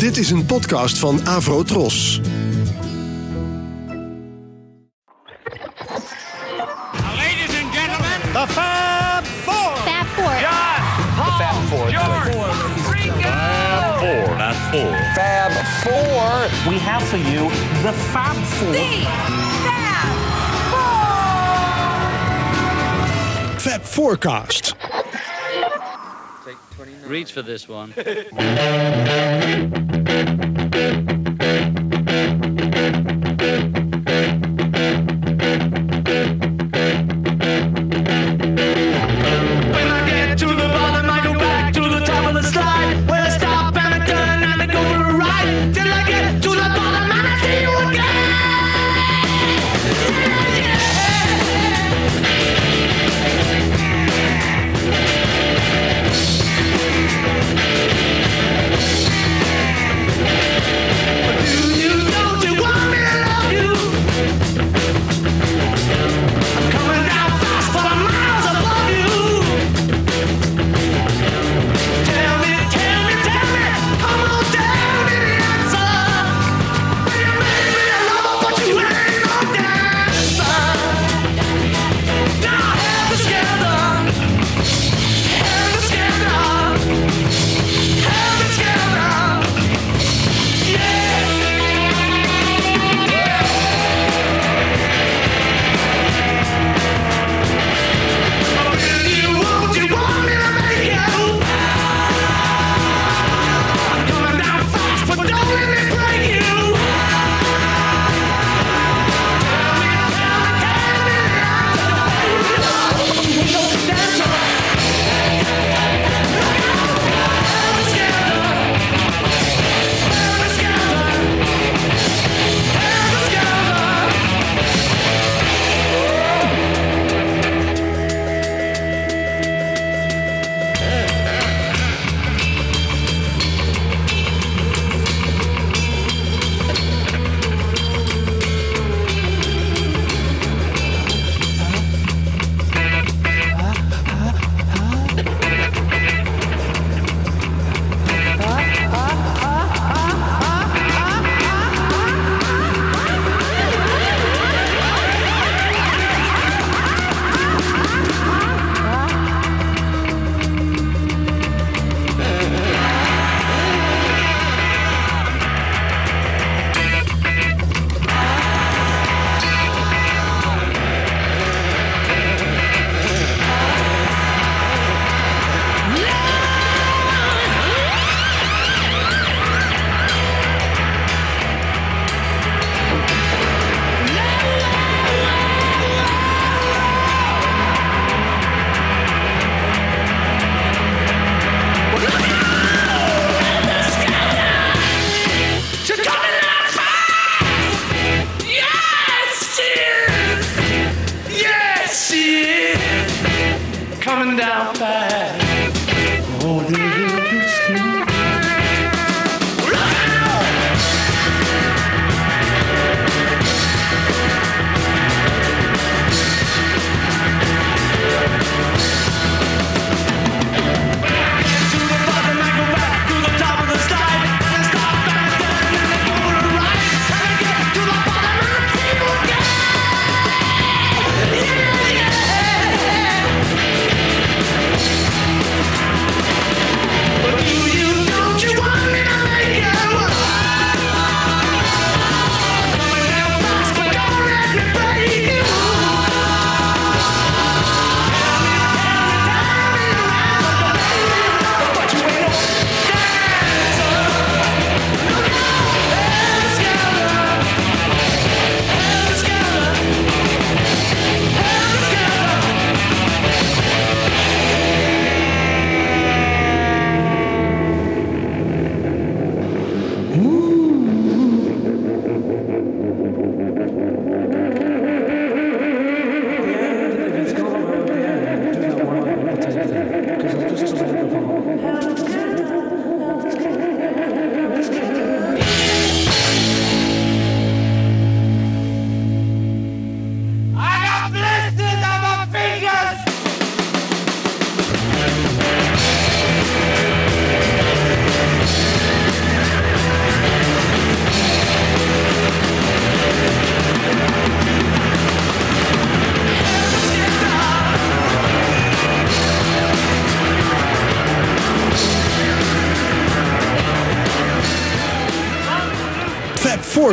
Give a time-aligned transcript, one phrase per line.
[0.00, 2.20] Dit is een podcast van Avro Tros.
[7.16, 9.76] Ladies and gentlemen, The Fab Four.
[9.76, 10.40] Fab Four.
[10.40, 10.82] John,
[11.16, 11.90] Paul, Fab Four.
[11.90, 12.34] George,
[12.92, 13.32] Ringo.
[13.98, 14.36] Four.
[14.36, 14.96] Not four.
[15.14, 15.52] Fab
[15.82, 16.48] Four.
[16.72, 17.50] We have for you
[17.82, 18.74] the Fab Four.
[23.58, 24.74] Fab Forecast.
[27.06, 27.92] Reach for this one.
[30.10, 31.09] Thank you.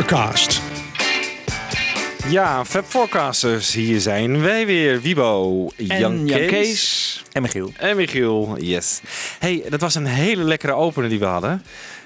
[0.08, 0.60] Forecast.
[2.28, 5.00] Ja, Fab Forecasters, hier zijn wij weer.
[5.00, 6.48] Wibo, Jan, Jan Kees.
[6.48, 7.22] Kees.
[7.32, 7.72] en Michiel.
[7.76, 9.00] En Michiel, yes.
[9.38, 11.62] Hey, dat was een hele lekkere opener die we hadden.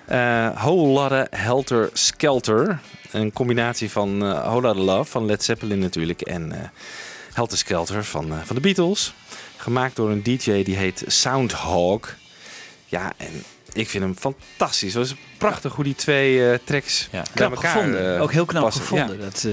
[0.07, 2.79] Eh Whole Lotta Helter Skelter.
[3.11, 6.69] Een combinatie van eh Whole Lotta Love van Led Zeppelin natuurlijk en eh
[7.33, 9.15] Helter Skelter van, eh, van de Beatles.
[9.57, 12.17] Gemaakt door een DJ die heet Soundhog.
[12.87, 14.95] Ja, en ik vind hem fantastisch.
[14.95, 18.15] Het was prachtig hoe die twee eh, tracks bij Knap elkaar gevonden.
[18.17, 18.83] eh, Ook heel knap passen.
[18.83, 19.17] gevonden.
[19.19, 19.23] Ja.
[19.25, 19.53] Dat, eh,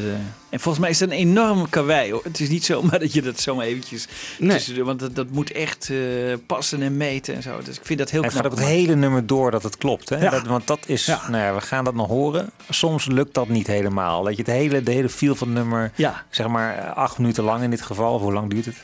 [0.50, 2.12] en volgens mij is het een enorme karwei.
[2.12, 2.22] Hoor.
[2.24, 4.08] Het is niet zomaar dat je dat zomaar eventjes...
[4.40, 4.58] Nee.
[4.58, 5.98] tussen- want dat, dat moet echt eh,
[6.46, 7.62] passen en meten en zo.
[7.64, 8.44] Dus ik vind dat heel Het knap.
[8.44, 10.10] gaat ook het hele nummer door dat het klopt.
[10.10, 10.18] Hè?
[10.18, 10.30] Ja.
[10.30, 11.22] Dat, want dat is, Ja.
[11.30, 12.50] nou ja, we gaan dat nog horen.
[12.70, 14.24] Soms lukt dat niet helemaal.
[14.24, 17.44] Dat je het hele, de hele feel van het nummer, Ja, zeg maar acht minuten
[17.44, 18.76] lang in dit geval, of hoe lang duurt het?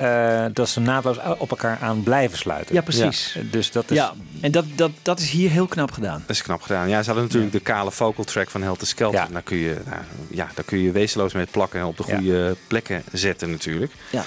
[0.00, 2.74] Eh, dat ze naadloos op elkaar aan blijven sluiten.
[2.74, 3.36] ja precies.
[3.50, 6.22] Dus dat is, Ja, en dat, dat, dat is hier heel knap gedaan.
[6.26, 6.88] Dat is knap gedaan.
[6.88, 9.20] Ja, ze hadden natuurlijk de kale vocal track van Helter Skelter.
[9.20, 9.26] Ja.
[9.32, 10.00] Daar kun je, nou,
[10.30, 12.14] ja, daar kun je wezenloos mee plakken en op de Ja.
[12.16, 13.92] goede plekken zetten natuurlijk.
[14.10, 14.22] Ja.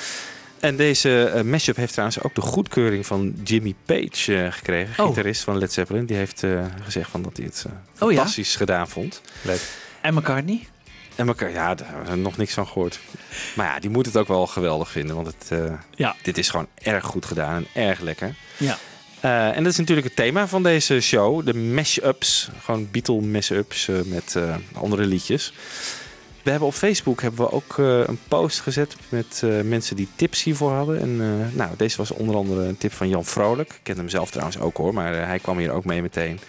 [0.60, 5.10] En deze eh, mashup heeft trouwens ook de goedkeuring van Jimmy Page eh, gekregen, Oh.
[5.10, 6.06] gitarist van Led Zeppelin.
[6.06, 8.18] Die heeft eh, gezegd van dat hij het eh, Oh ja?
[8.18, 9.22] fantastisch gedaan vond.
[9.42, 9.62] leuk.
[10.02, 10.68] En McCartney?
[11.16, 13.00] En elkaar, ja, daar hebben we nog niks van gehoord.
[13.56, 16.16] Maar ja, die moet het ook wel geweldig vinden, want het, eh, Ja.
[16.22, 18.36] dit is gewoon erg goed gedaan en erg lekker.
[18.58, 18.78] Ja.
[19.20, 21.46] Eh, en dat is natuurlijk het thema van deze show.
[21.46, 22.50] De mash-ups.
[22.64, 24.38] Gewoon Beatle mash-ups eh, met
[24.74, 25.54] andere liedjes.
[26.44, 30.72] We hebben op Facebook hebben we ook een post gezet met mensen die tips hiervoor
[30.72, 31.00] hadden.
[31.00, 31.18] En
[31.56, 33.70] nou, deze was onder andere een tip van Jan Vrolijk.
[33.70, 36.40] Ik ken hem zelf trouwens ook hoor, maar hij kwam hier ook mee meteen.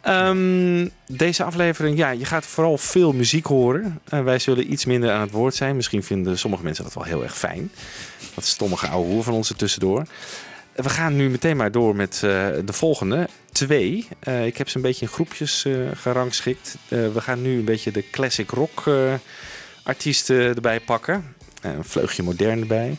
[0.00, 4.00] Ehm, deze aflevering, ja, je gaat vooral veel muziek horen.
[4.08, 5.76] Eh, wij zullen iets minder aan het woord zijn.
[5.76, 7.70] Misschien vinden sommige mensen dat wel heel erg fijn.
[8.34, 10.04] Dat stommige ouwe hoer van ons er tussendoor.
[10.74, 12.20] We gaan nu meteen maar door met eh,
[12.64, 13.28] de volgende.
[13.52, 14.08] Twee.
[14.18, 16.76] Eh, ik heb ze een beetje in groepjes eh, gerangschikt.
[16.88, 19.14] Eh, we gaan nu een beetje de classic rock eh,
[19.82, 21.34] artiesten erbij pakken.
[21.62, 22.96] Eh, een vleugje modern erbij.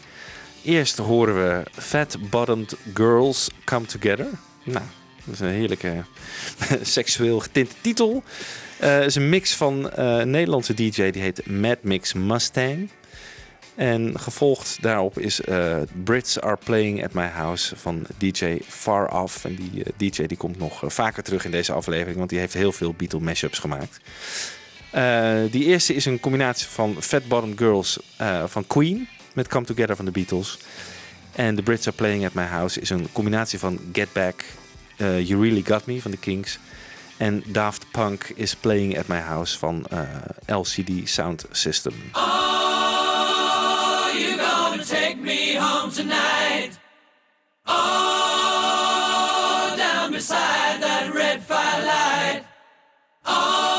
[0.64, 4.28] Eerst horen we Fat Bottomed Girls Come Together.
[4.64, 4.86] Nou,
[5.24, 6.04] dat is een heerlijke
[6.82, 8.24] seksueel getinte titel.
[8.80, 12.90] Eh, Het is een mix van eh, een Nederlandse DJ die heet Mad Mix Mustang.
[13.76, 19.46] En gevolgd daarop is eh, Brits Are Playing at My House van DJ Far Off.
[19.46, 22.40] En die eh, DJ die komt nog eh, vaker terug in deze aflevering, want die
[22.40, 24.00] heeft heel veel Beatle mashups gemaakt.
[24.92, 29.66] Eh, die eerste is een combinatie van Fat Bottom Girls eh, van Queen met Come
[29.66, 30.58] Together van de Beatles.
[31.32, 34.46] En The Brits Are Playing at My House is een combinatie van Get Back, eh,
[35.02, 36.60] You Really Got Me van de Kings.
[37.18, 40.08] En Daft Punk is Playing at My House van eh,
[40.46, 41.94] LCD Sound System.
[44.14, 46.80] you gonna take me home tonight?
[47.66, 48.84] Oh,
[49.78, 52.44] down beside that red firelight.
[53.26, 53.71] Oh,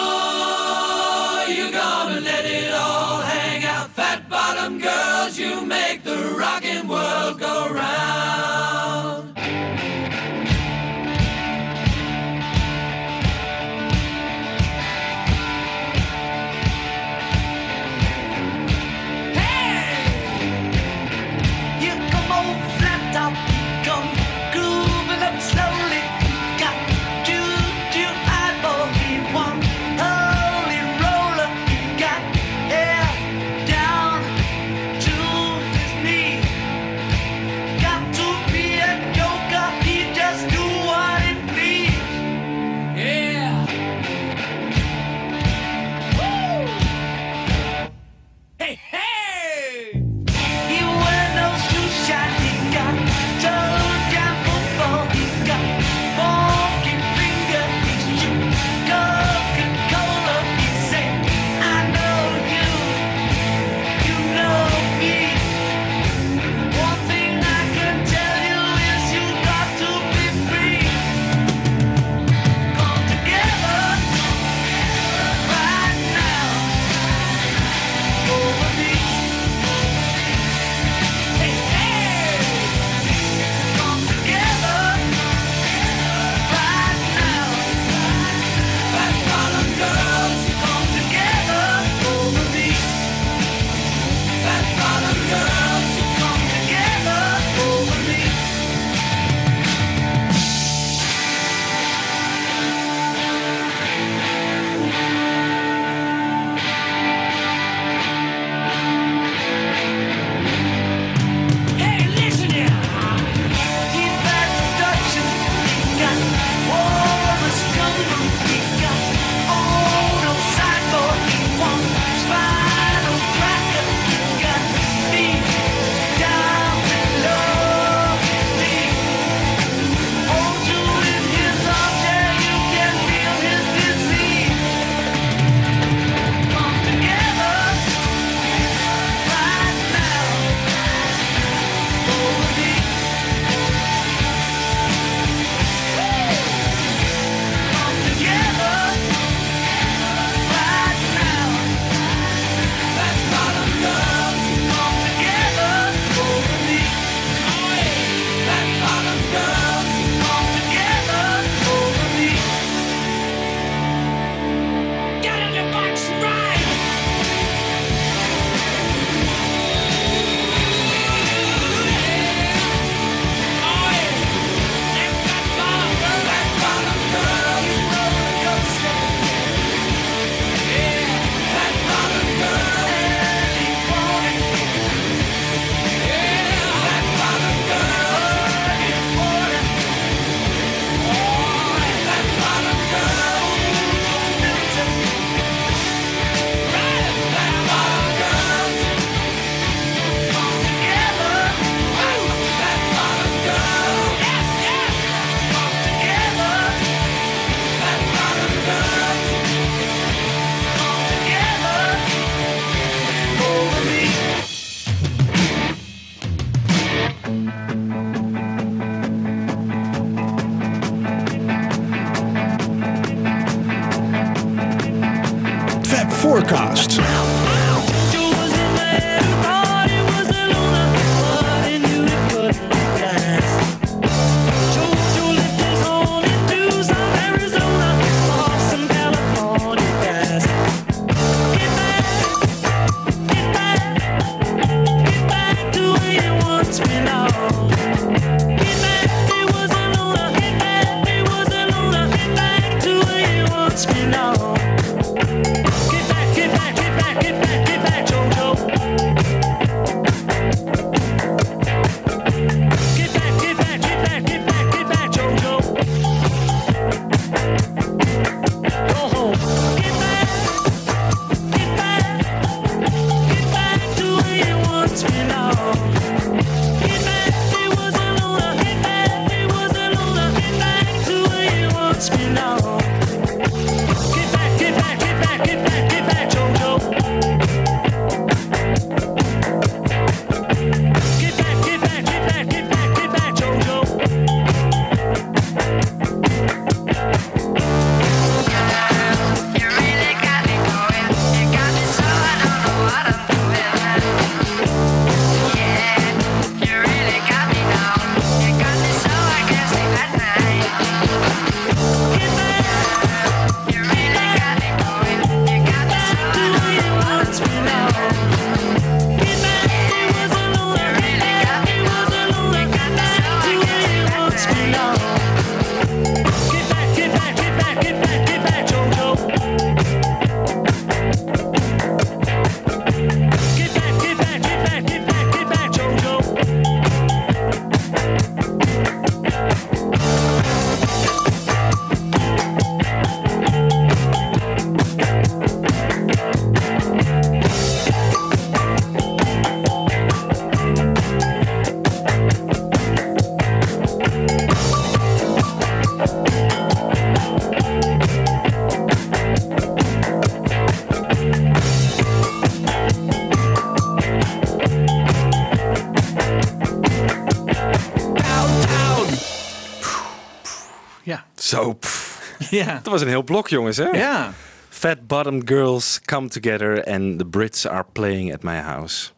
[372.57, 372.75] Ja.
[372.83, 373.85] dat was een heel blok, jongens, hè?
[373.89, 374.33] Ja.
[374.69, 379.11] Fat Bottom Girls Come Together and the Brits Are Playing at My House.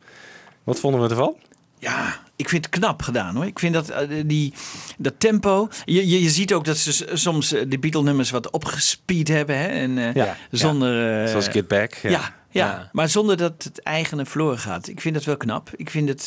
[0.64, 1.34] Wat vonden we ervan?
[1.78, 3.46] Ja, ik vind het knap gedaan hoor.
[3.46, 4.52] Ik vind dat eh, die,
[4.98, 5.68] dat tempo.
[5.84, 9.58] Je, je, je ziet ook dat ze soms eh, de Beatle-nummers wat opgespeed hebben.
[9.58, 9.66] Hè?
[9.66, 10.36] En, eh, Ja.
[10.50, 11.28] Zonder.
[11.28, 11.94] Zoals Get Back.
[11.94, 12.10] Ja.
[12.10, 12.88] Ja, Ja.
[12.92, 14.88] maar zonder dat het eigene verloren gaat.
[14.88, 15.70] Ik vind dat wel knap.
[15.76, 16.26] Ik vind het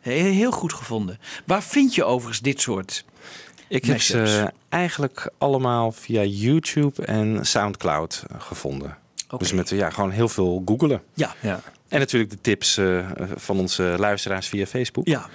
[0.00, 1.18] heel, heel goed gevonden.
[1.44, 3.04] Waar vind je overigens dit soort?
[3.72, 8.96] Ik heb ze eigenlijk allemaal via YouTube en Soundcloud eh, gevonden.
[9.38, 11.02] Dus met ja, gewoon heel veel googelen.
[11.14, 11.60] Ja, Ja.
[11.88, 15.06] En natuurlijk de tips eh, van onze luisteraars via Facebook.
[15.06, 15.26] ja.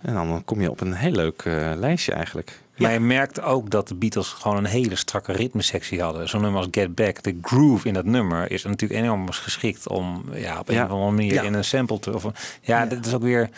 [0.00, 2.60] En dan kom je op een heel leuk eh, lijstje eigenlijk.
[2.76, 6.28] Maar je merkt ook dat de Beatles gewoon een hele strakke ritmesectie hadden.
[6.28, 10.24] Zo'n nummer als Get Back, de groove in dat nummer is natuurlijk enorm geschikt om
[10.32, 10.84] ja, op een Ja.
[10.84, 11.42] of andere manier Ja.
[11.42, 12.14] in een sample te.
[12.14, 12.26] Of,
[12.60, 13.48] ja, dat is ook weer.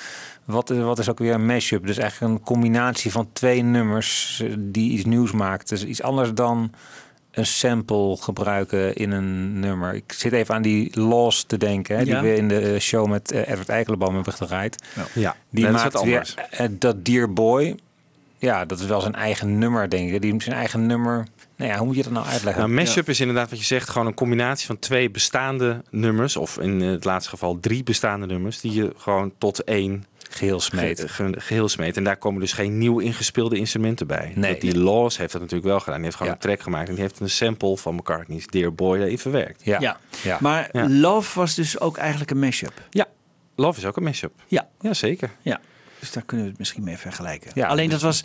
[0.46, 1.86] Wat, is- wat is ook weer een mashup?
[1.86, 5.68] Dus eigenlijk een combinatie van twee nummers eh, die iets nieuws maakt.
[5.68, 6.70] Dus iets anders dan
[7.30, 9.94] een sample gebruiken in een nummer.
[9.94, 12.20] Ik zit even aan die Lost te denken, hè, Ja.
[12.20, 14.82] die we in de eh, show met eh, Edward Eikelenboom hebben gedraaid.
[15.14, 16.34] Ja, Die dat maakt wat weer anders.
[16.50, 17.76] eh, dat Dear Boy.
[18.38, 20.20] Ja, dat is wel zijn eigen nummer, denk ik.
[20.22, 21.26] Die heeft zijn eigen nummer.
[21.56, 22.62] Nou ja, hoe moet je dat nou uitleggen?
[22.62, 26.58] Nou, mashup is inderdaad wat je zegt, gewoon een combinatie van twee bestaande nummers, of
[26.58, 31.00] in het laatste geval drie bestaande nummers, die je gewoon tot één Geheel smeet.
[31.00, 31.96] ge- ge- geheel smeet.
[31.96, 34.32] En daar komen dus geen nieuw ingespeelde instrumenten bij.
[34.34, 34.52] Nee.
[34.52, 35.94] Dat die Laws heeft dat natuurlijk wel gedaan.
[35.94, 36.38] Die heeft gewoon Ja.
[36.38, 39.64] een track gemaakt en die heeft een sample van McCartney's Dear Boy daarin verwerkt.
[39.64, 39.80] Ja.
[39.80, 39.96] Ja.
[40.22, 40.38] Ja.
[40.40, 40.88] Maar Ja.
[40.88, 42.72] Love was dus ook eigenlijk een mashup.
[42.90, 43.06] Ja,
[43.56, 44.32] Love is ook een mashup.
[44.46, 44.68] Ja.
[44.80, 45.30] Ja, zeker.
[45.42, 45.60] Ja.
[46.06, 47.50] Dus daar kunnen we het misschien mee vergelijken.
[47.54, 48.24] Ja, Alleen dus- dat was.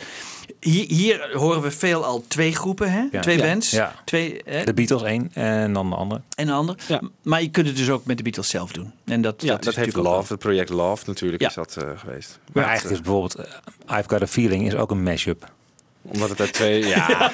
[0.60, 3.04] Hier, hier horen we veel al twee groepen, hè?
[3.12, 3.20] Ja.
[3.20, 3.42] Twee Ja.
[3.44, 3.70] bands.
[3.70, 3.94] Ja.
[4.04, 4.64] Twee, hè?
[4.64, 6.20] De Beatles één en dan de andere.
[6.36, 6.76] en een ander.
[6.88, 7.00] Ja.
[7.22, 8.92] Maar je kunt het dus ook met de Beatles zelf doen.
[9.04, 11.48] En dat, Ja, dat, is heeft Love, het project Love natuurlijk, Ja.
[11.48, 12.38] is dat eh, geweest.
[12.52, 15.52] Maar eigenlijk is bijvoorbeeld eh, I've Got a Feeling is ook een mashup.
[16.02, 16.86] Omdat het uit twee...
[16.86, 17.30] Ja,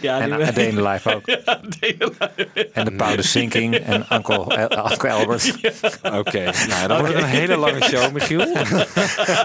[0.00, 1.26] Ja, En in the Life ook.
[2.72, 5.54] En de Powder Sinking en Uncle, El- Uncle Albert.
[6.02, 6.50] oké.
[6.68, 8.40] Nou, dan wordt het een hele lange show, Michiel.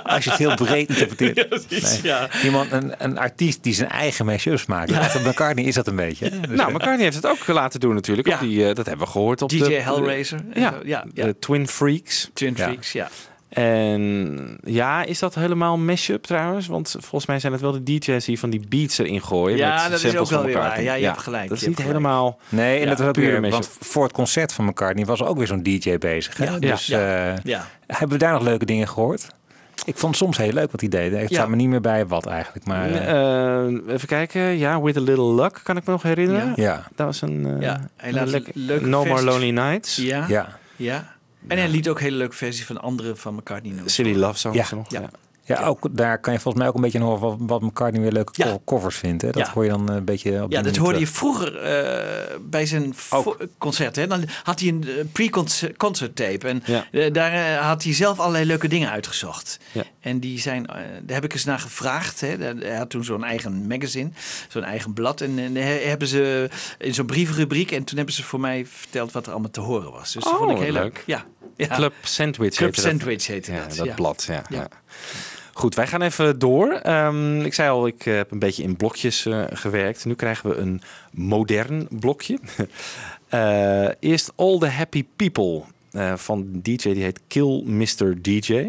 [0.03, 1.69] Als je het heel breed interpreteert.
[1.69, 1.99] Nee.
[2.03, 2.27] ja.
[2.43, 4.91] Iemand, een, een artiest die zijn eigen mashups maakt.
[4.91, 6.25] Eigenlijk McCartney is dat een beetje.
[6.29, 6.39] hè?
[6.39, 8.27] Dus, nou, eh, McCartney heeft het ook laten doen natuurlijk.
[8.27, 8.33] Ja.
[8.33, 9.73] Op die, eh, dat hebben we gehoord op DJ de...
[9.73, 10.39] Hellraiser.
[10.53, 11.25] Ja, ja, ja.
[11.25, 12.29] de Twin Freaks.
[12.33, 12.63] Twin Ja.
[12.65, 13.09] Freaks, ja.
[13.49, 16.67] En ja, is dat helemaal mashup trouwens?
[16.67, 19.57] Want volgens mij zijn het wel de DJ's die van die beats erin gooien.
[19.57, 20.81] Ja, met dat is ook wel weer waar.
[20.81, 22.39] Ja, je hebt gelijk, Dat is niet helemaal...
[22.49, 23.51] Nee, en Ja, dat pure weer, mashup.
[23.51, 26.37] want voor het concert van McCartney was er ook weer zo'n DJ bezig.
[26.37, 26.45] Hè?
[26.45, 27.65] Ja, dus ja, eh, ja.
[27.87, 29.27] hebben we daar nog leuke dingen gehoord?
[29.85, 31.11] Ik vond het soms heel leuk wat hij deed.
[31.11, 31.45] Het Ja.
[31.45, 32.65] me niet meer bij wat eigenlijk.
[32.65, 34.41] Maar eh, Eh, even kijken.
[34.57, 36.47] Ja, With a Little Luck kan ik me nog herinneren.
[36.47, 36.53] Ja.
[36.63, 37.45] ja, Dat was een...
[37.55, 39.95] eh, Ja, een lekker- leuke No More Lonely Nights.
[39.95, 40.47] Ja, ja.
[40.75, 41.15] ja.
[41.47, 43.93] En hij liet ook hele leuke versies van andere van McCartney nummers.
[43.93, 44.75] Silly Love Songs Ja.
[44.75, 44.91] nog.
[44.91, 44.99] Ja.
[45.01, 45.09] Ja.
[45.59, 48.11] Ja, ook daar kan je volgens mij ook een beetje horen wat, wat McCartney weer
[48.11, 48.57] leuke Ja.
[48.65, 49.21] covers vindt.
[49.21, 49.31] Hè?
[49.31, 49.53] Dat Ja.
[49.53, 52.93] hoor je dan een beetje op Ja, dat hoorde je vroeger eh, bij zijn
[53.57, 53.95] concert.
[53.95, 54.07] Hè?
[54.07, 56.47] Dan had hij een eh, pre-concert tape.
[56.47, 56.85] En Ja.
[56.91, 59.59] eh, daar eh, had hij zelf allerlei leuke dingen uitgezocht.
[60.07, 62.21] En die zijn, eh, daar heb ik eens naar gevraagd.
[62.21, 62.27] Hè?
[62.59, 64.09] Hij had toen zo'n eigen magazine,
[64.47, 65.21] zo'n eigen blad.
[65.21, 67.71] En, en he- hebben ze in zo'n brievenrubriek.
[67.71, 70.13] En toen hebben ze voor mij verteld wat er allemaal te horen was.
[70.13, 70.83] Dus dat Oh, vond ik wat heel leuk.
[70.83, 71.03] leuk.
[71.05, 71.25] Ja.
[71.55, 71.75] Ja.
[71.75, 72.99] Club Sandwich Club heette dat.
[72.99, 73.75] Sandwich heette Ja, dat.
[73.75, 73.93] dat ja.
[73.93, 74.23] blad.
[74.27, 74.67] Ja, Ja.
[75.53, 76.71] Goed, wij gaan even door.
[76.71, 80.05] Ehm, ik zei al, ik eh, heb een beetje in blokjes eh, gewerkt.
[80.05, 82.39] Nu krijgen we een modern blokje.
[83.27, 88.21] Eh, eerst All the Happy People eh, van DJ die heet Kill Mr.
[88.21, 88.67] DJ.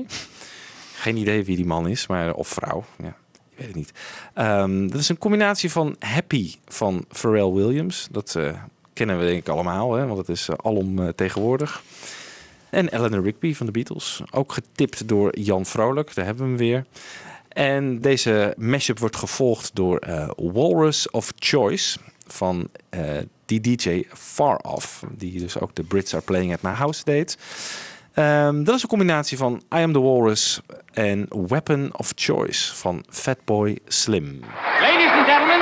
[0.99, 2.85] Geen idee wie die man is, maar of vrouw.
[3.03, 3.17] Ja,
[3.51, 3.93] ik weet het niet.
[4.35, 8.09] Ehm, dat is een combinatie van Happy van Pharrell Williams.
[8.11, 11.83] Dat eh, kennen we denk ik allemaal, hè, want het is eh, alom eh, tegenwoordig.
[12.71, 14.23] En Eleanor Rigby van de Beatles.
[14.31, 16.15] Ook getipt door Jan Vrolijk.
[16.15, 16.85] Daar hebben we hem weer.
[17.49, 20.01] En deze mashup wordt gevolgd door
[20.37, 22.69] Walrus of Choice van
[23.45, 25.03] die DJ Far Off.
[25.17, 27.39] Die dus ook de Brits Are Playing at My House deed.
[28.19, 30.61] Ehm, dat is een combinatie van I Am The Walrus
[30.93, 34.41] en Weapon of Choice van Fatboy Slim.
[34.81, 35.61] Ladies and gentlemen,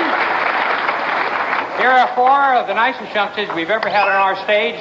[1.76, 4.74] here are four of the nicest youngsters we've ever had on our stage.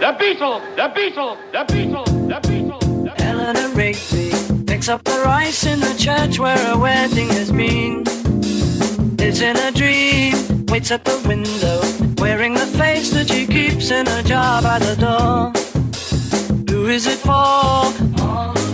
[0.00, 3.20] The Beatles, the Beatles, the Beatles, the Beatles, the Beatles.
[3.20, 8.04] Eleanor Rigby picks up the rice in the church where a wedding has been.
[9.18, 11.80] Is in a dream, waits at the window,
[12.22, 15.65] wearing the face that she keeps in a jar by the door.
[16.88, 18.65] Is it for?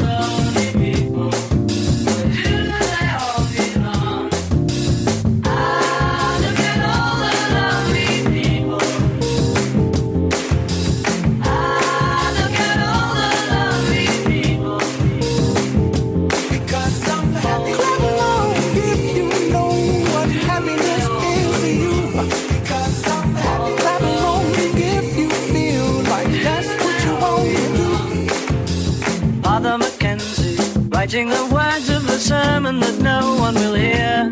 [31.02, 34.30] Writing the words of the sermon that no one will hear.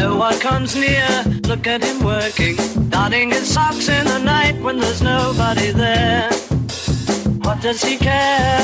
[0.00, 1.06] No one comes near,
[1.46, 2.56] look at him working,
[2.88, 6.32] darting his socks in the night when there's nobody there.
[7.44, 8.62] What does he care?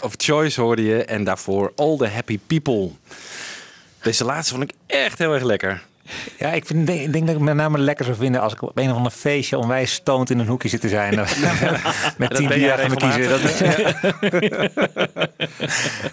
[0.00, 1.04] Of Choice hoorde je.
[1.04, 2.90] En daarvoor All the Happy People.
[4.02, 5.82] Deze laatste vond ik echt heel erg lekker.
[6.38, 8.62] Ja, ik, vind, denk, ik denk dat ik met name lekker zou vinden als ik
[8.62, 11.14] op een of ander feestje onwijs stoned in een hoekje zit te zijn.
[12.18, 13.28] met tien bier me kiezen.
[13.28, 13.40] Dat,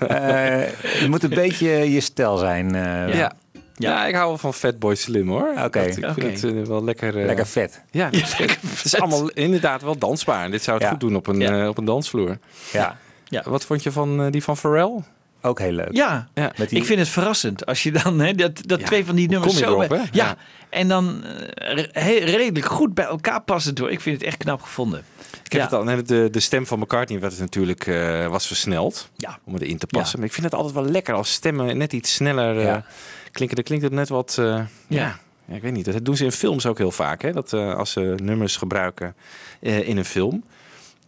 [0.07, 2.75] Eh, het moet een beetje je stijl zijn.
[2.75, 3.31] eh, Ja.
[3.75, 4.05] Ja.
[4.05, 5.49] ik hou wel van Fatboy Slim hoor.
[5.63, 5.79] Oké.
[5.81, 7.19] Ik vind het eh, wel lekker.
[7.19, 7.81] eh, Lekker vet.
[7.91, 10.45] Ja, het is allemaal inderdaad wel dansbaar.
[10.45, 10.91] En dit zou het Ja.
[10.91, 11.69] goed doen op een, Ja.
[11.69, 12.37] op een dansvloer.
[12.71, 12.97] Ja,
[13.45, 15.03] Wat vond je van eh, die van Pharrell?
[15.43, 15.91] ook heel leuk.
[15.95, 16.51] Ja, Ja.
[16.57, 19.15] Met die- ik vind het verrassend als je dan hè, dat, dat Ja, twee van
[19.15, 19.81] die hoe nummers kom je zo...
[19.81, 20.25] erop, ja.
[20.25, 20.35] Ja.
[20.69, 23.91] en dan eh, he- redelijk goed bij elkaar passen door.
[23.91, 25.03] Ik vind het echt knap gevonden.
[25.43, 25.63] Ik heb Ja.
[25.67, 29.09] het al, net de, de stem van McCartney werd het natuurlijk, eh, was versneld.
[29.15, 29.39] Ja.
[29.43, 30.11] Om het erin te passen.
[30.11, 30.17] Ja.
[30.17, 32.85] Maar ik vind het altijd wel lekker als stemmen net iets sneller Ja.
[33.31, 33.55] klinken.
[33.55, 34.35] Dan klinkt het net wat...
[34.39, 34.65] eh, ja.
[34.87, 35.19] Ja.
[35.45, 35.85] Ja, ik weet niet.
[35.85, 37.21] Dat doen ze in films ook heel vaak.
[37.21, 37.31] Hè?
[37.31, 39.15] Dat eh, als ze nummers gebruiken
[39.61, 40.43] eh, in een film...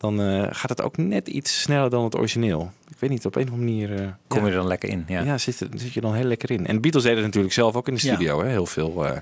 [0.04, 2.72] dan eh, gaat het ook net iets sneller dan het origineel.
[2.89, 3.96] Ik weet niet, op een of andere manier...
[4.02, 4.46] eh, Kom ja.
[4.46, 5.06] je er dan lekker in.
[5.08, 5.22] Ja.
[5.24, 6.68] Ja, zit, zit je dan heel lekker in.
[6.68, 8.13] En de Beatles deden het natuurlijk zelf ook in de Ja.
[8.13, 8.42] studio.
[8.44, 8.50] Hè?
[8.50, 9.06] Heel veel.
[9.06, 9.18] eh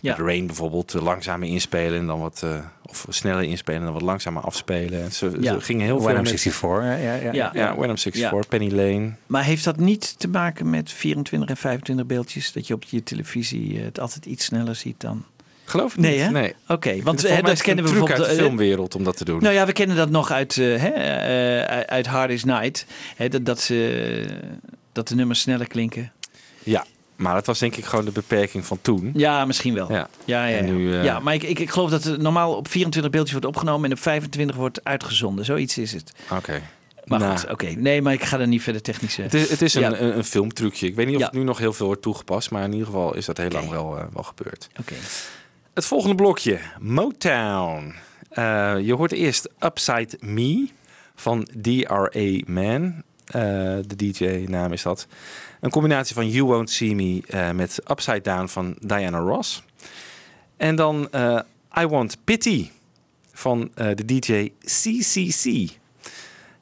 [0.00, 0.16] Ja.
[0.16, 4.02] Met Rain bijvoorbeeld langzamer inspelen en dan wat eh, of sneller inspelen en dan wat
[4.02, 5.02] langzamer afspelen.
[5.02, 5.52] En ze, Ja.
[5.54, 6.84] ze gingen heel veel When I'm met- 64.
[6.84, 7.32] Ja, ja, ja.
[7.32, 7.50] Ja.
[7.54, 9.10] Ja, When I'm 64, Penny Lane.
[9.26, 12.52] Maar heeft dat niet te maken met 24 en 25 beeldjes?
[12.52, 15.24] Dat je op je televisie het altijd iets sneller ziet dan...
[15.68, 16.20] Geloof ik Nee, niet.
[16.22, 16.30] hè?
[16.30, 16.54] Nee.
[16.68, 18.28] Oké, want Want hè, dat dat kennen we uit bijvoorbeeld...
[18.30, 19.42] de eh, filmwereld om dat te doen.
[19.42, 22.86] Nou ja, we kennen dat nog uit, eh, hè, eh, uit Hard Day's Night.
[23.16, 24.26] Hè, dat, dat, ze,
[24.92, 26.12] dat de nummers sneller klinken.
[26.62, 26.84] Ja,
[27.16, 29.10] maar dat was denk ik gewoon de beperking van toen.
[29.14, 29.92] Ja, misschien wel.
[29.92, 30.08] Ja.
[30.24, 30.56] Ja, ja, ja.
[30.58, 33.32] En nu, eh, ja maar ik, ik, ik geloof dat het normaal op 24 beeldjes
[33.32, 35.44] wordt opgenomen en op 25 wordt uitgezonden.
[35.44, 36.12] Zoiets is het.
[36.36, 36.62] Oké.
[37.04, 37.66] Maar Nou, goed, oké.
[37.66, 39.22] Nee, maar ik ga er niet verder technische...
[39.22, 39.98] Het is, het is een, Ja.
[40.00, 40.86] een, een filmtrucje.
[40.86, 43.14] Ik weet niet of het nu nog heel veel wordt toegepast, maar in ieder geval
[43.14, 44.68] is dat heel lang wel, eh, wel gebeurd.
[44.80, 44.94] Oké.
[45.78, 47.94] Het volgende blokje, Motown.
[48.30, 50.68] Eh, je hoort eerst Upside Me
[51.14, 53.02] van DRA Man.
[53.24, 53.42] eh,
[53.86, 55.06] de DJ-naam is dat.
[55.60, 59.62] Een combinatie van You Won't See Me eh, met Upside Down van Diana Ross.
[60.56, 61.08] En dan
[61.78, 62.70] I Want Pity
[63.32, 65.68] van de DJ CCC.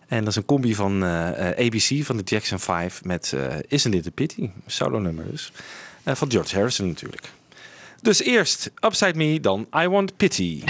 [0.07, 3.37] En dat is een combi van ABC van de Jackson 5 met
[3.69, 4.51] Isn't It a Pity?
[4.67, 5.53] Solo nummer dus.
[6.05, 7.31] Van George Harrison natuurlijk.
[8.03, 10.63] Dus eerst Upside Me, dan I Want Pity.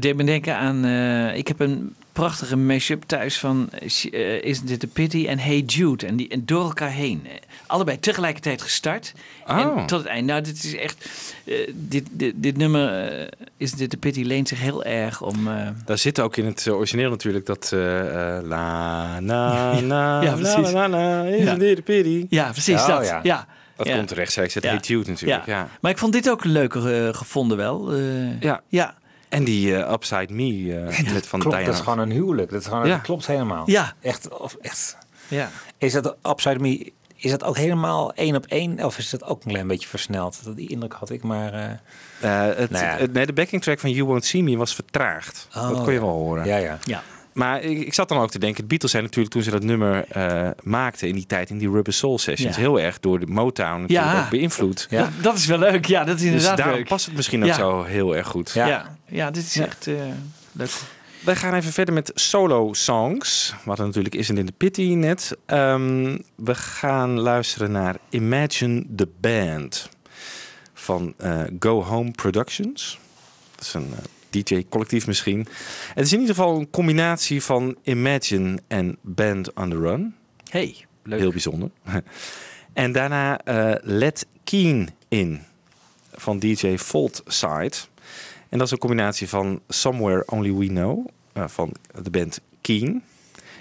[0.00, 0.84] Het deed me denken aan...
[0.84, 3.68] eh, ik heb een prachtige mashup thuis van
[4.10, 6.06] eh, Isn't It a Pity en Hey Jude.
[6.06, 7.26] En, die, en door elkaar heen.
[7.66, 9.12] Allebei tegelijkertijd gestart.
[9.46, 9.58] Oh.
[9.58, 10.26] En tot het eind.
[10.26, 11.08] Nou, dit is echt...
[11.44, 13.26] eh, dit, dit, dit nummer, eh,
[13.56, 15.48] Isn't It a Pity, leent zich heel erg om...
[15.84, 17.70] Daar zit ook in het origineel natuurlijk dat
[18.44, 20.72] la na na Ja, na precies.
[20.72, 21.52] na na is Ja.
[21.52, 22.26] een de pity.
[22.30, 23.06] ja, precies Oh, dat.
[23.06, 23.20] ja.
[23.22, 23.46] Ja.
[23.76, 23.96] Dat Ja.
[23.96, 24.70] komt rechtstreeks uit Ja.
[24.70, 25.46] Hey Jude natuurlijk.
[25.46, 25.68] Ja.
[25.80, 27.94] Maar ik vond dit ook leuker gevonden wel.
[28.40, 28.60] Ja.
[28.68, 28.94] ja.
[29.30, 31.70] En die eh, Upside Me eh, met van Klopt, Diana.
[31.70, 32.50] dat is gewoon een huwelijk.
[32.50, 32.92] Dat, is gewoon, Ja.
[32.94, 33.62] dat klopt helemaal.
[33.70, 33.92] Ja.
[34.00, 34.96] Echt, of echt.
[35.28, 35.50] Ja.
[35.78, 38.84] Is dat Upside Me, is dat ook helemaal één op één?
[38.84, 40.40] Of is dat ook een klein beetje versneld?
[40.44, 41.52] Dat- Die indruk had ik, maar...
[41.52, 41.64] eh,
[42.20, 42.96] Eh, het, Nou ja.
[42.96, 45.48] het- nee, de backing track van You Won't See Me was vertraagd.
[45.56, 46.44] Oh, dat kon je wel horen.
[46.46, 46.78] ja, ja.
[46.84, 47.02] ja.
[47.32, 49.62] Maar ik, ik zat dan ook te denken, de Beatles zijn natuurlijk toen ze dat
[49.62, 52.60] nummer eh, maakten in die tijd in die Rubber Soul Sessions Ja.
[52.62, 54.22] heel erg door de Motown natuurlijk Ja.
[54.24, 54.86] ook beïnvloed.
[54.90, 55.00] Ja.
[55.02, 55.86] Dat, dat is wel leuk.
[55.86, 56.88] Ja, dat is Dus inderdaad daarom leuk.
[56.88, 57.54] past het misschien ook Ja.
[57.54, 58.50] zo heel erg goed.
[58.54, 58.66] Ja.
[58.66, 58.96] Ja.
[59.06, 59.30] Ja.
[59.30, 59.64] dit is Ja.
[59.66, 59.94] echt eh,
[60.52, 60.70] leuk.
[61.24, 63.54] Wij gaan even verder met solo songs.
[63.64, 65.36] Wat er natuurlijk is in de Pity net.
[65.46, 69.88] Ehm, we gaan luisteren naar Imagine the Band
[70.74, 72.98] van eh, Go Home Productions.
[73.54, 73.94] Dat is een
[74.30, 75.46] DJ-collectief misschien.
[75.94, 80.14] Het is in ieder geval een combinatie van Imagine en Band on the Run.
[80.48, 81.18] Hey, leuk.
[81.18, 81.70] Heel bijzonder.
[82.72, 85.40] en daarna eh, Let Keen In
[86.12, 87.72] van DJ Fault Side.
[88.48, 91.72] En dat is een combinatie van Somewhere Only We Know eh, van
[92.02, 93.02] de band Keen.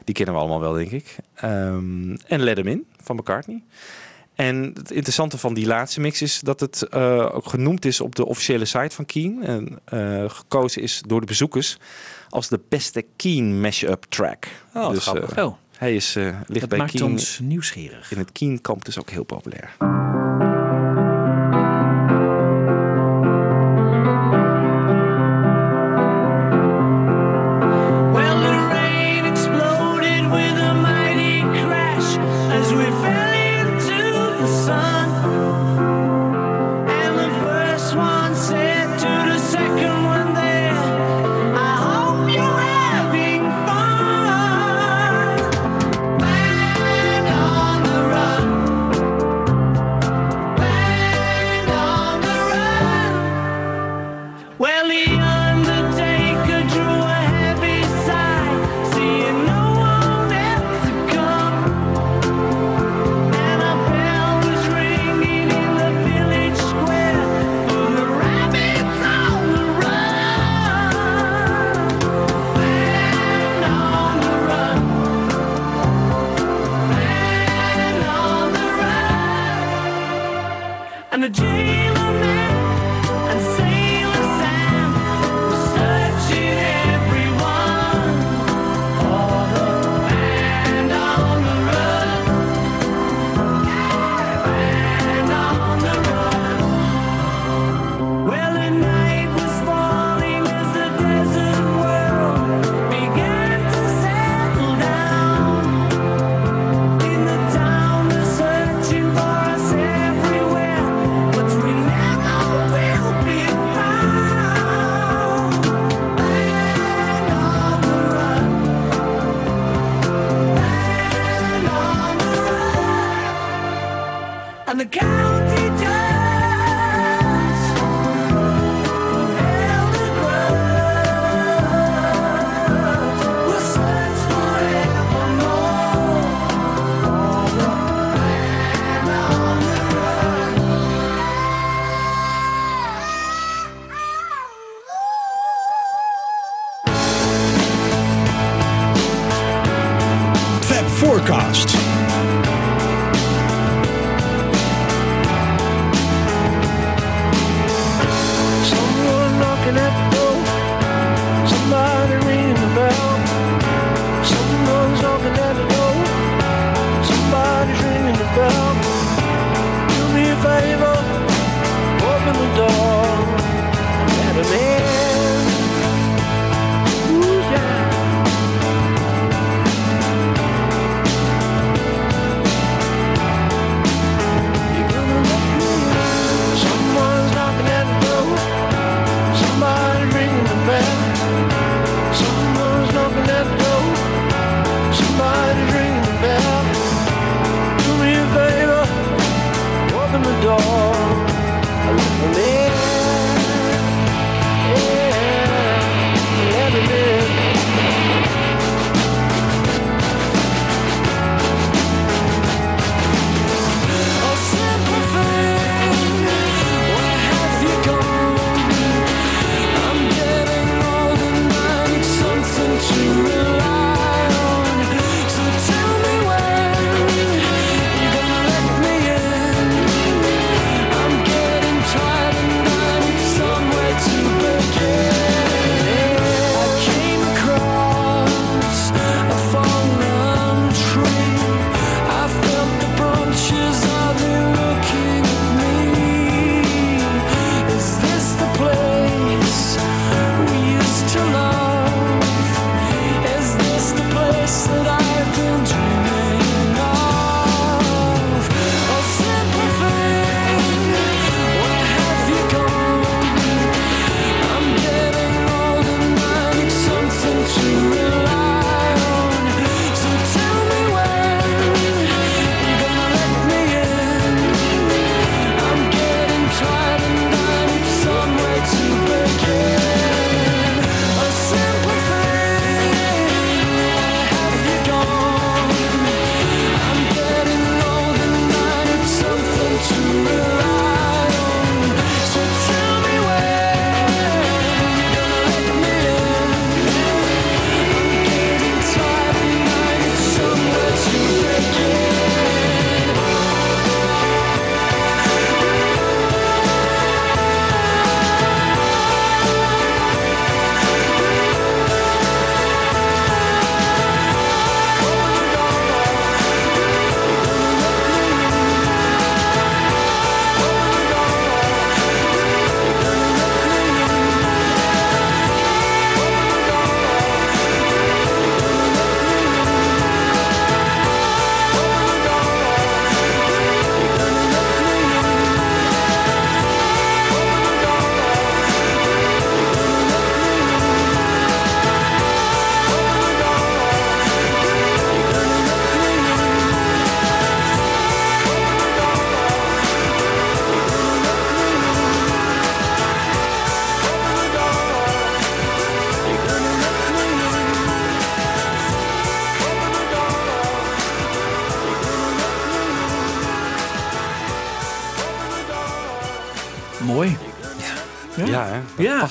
[0.03, 1.15] Die kennen we allemaal wel, denk ik.
[1.33, 3.63] Ehm, en Let 'Em In van McCartney.
[4.39, 8.15] En het interessante van die laatste mix is dat het eh, ook genoemd is op
[8.15, 9.43] de officiële site van Keen.
[9.43, 11.77] En eh, gekozen is door de bezoekers
[12.29, 14.47] als de beste Keen mashup track.
[14.73, 15.31] Oh, wat grappig.
[15.33, 18.11] eh, Oh, hij is, ligt dat bij maakt Keen ons nieuwsgierig.
[18.11, 19.75] in het Keen kamp dus ook heel populair.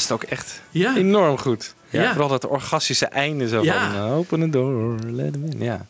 [0.08, 0.96] Past ook echt Ja.
[0.96, 1.74] enorm goed.
[1.90, 2.02] Ja.
[2.02, 2.10] Ja.
[2.10, 3.90] Vooral dat orgastische einde zo Ja.
[3.92, 5.58] van uh, open the door, let him in.
[5.62, 5.86] Ja,